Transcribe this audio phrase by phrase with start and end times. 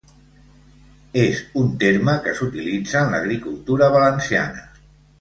[1.25, 4.69] És un terme que s'utilitza en l'agricultura valenciana.